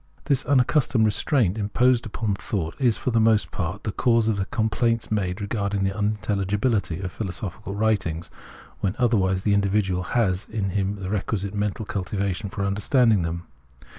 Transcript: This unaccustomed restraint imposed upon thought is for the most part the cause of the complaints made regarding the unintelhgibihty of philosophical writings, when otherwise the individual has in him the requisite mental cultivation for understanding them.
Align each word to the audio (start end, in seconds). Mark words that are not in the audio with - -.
This 0.25 0.45
unaccustomed 0.45 1.05
restraint 1.05 1.59
imposed 1.59 2.07
upon 2.07 2.33
thought 2.33 2.73
is 2.79 2.97
for 2.97 3.11
the 3.11 3.19
most 3.19 3.51
part 3.51 3.83
the 3.83 3.91
cause 3.91 4.27
of 4.27 4.37
the 4.37 4.45
complaints 4.45 5.11
made 5.11 5.39
regarding 5.39 5.83
the 5.83 5.91
unintelhgibihty 5.91 7.03
of 7.03 7.11
philosophical 7.11 7.75
writings, 7.75 8.31
when 8.79 8.95
otherwise 8.97 9.43
the 9.43 9.53
individual 9.53 10.01
has 10.17 10.47
in 10.49 10.71
him 10.71 10.95
the 10.95 11.11
requisite 11.11 11.53
mental 11.53 11.85
cultivation 11.85 12.49
for 12.49 12.65
understanding 12.65 13.21
them. 13.21 13.43